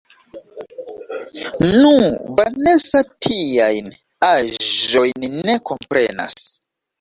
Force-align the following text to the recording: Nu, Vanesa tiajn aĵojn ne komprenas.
Nu, 1.65 1.91
Vanesa 2.39 3.03
tiajn 3.27 3.93
aĵojn 4.31 5.29
ne 5.51 5.59
komprenas. 5.73 6.41